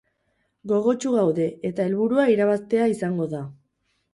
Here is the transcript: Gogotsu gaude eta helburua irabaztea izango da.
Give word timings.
Gogotsu 0.71 1.11
gaude 1.17 1.45
eta 1.71 1.85
helburua 1.91 2.25
irabaztea 2.37 2.89
izango 2.95 3.29
da. 3.37 3.47